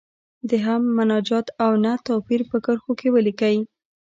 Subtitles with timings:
[0.49, 3.57] د حمد، مناجات او نعت توپیر په کرښو کې ولیکئ.